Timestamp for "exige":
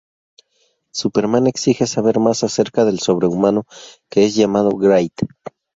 1.45-1.85